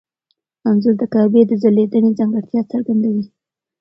انځور 0.67 0.95
د 0.99 1.03
کعبې 1.13 1.41
د 1.49 1.51
ځلېدنې 1.61 2.11
ځانګړتیا 2.19 2.61
څرګندوي. 2.71 3.25